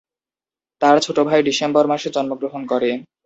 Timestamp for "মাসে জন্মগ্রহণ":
1.91-2.61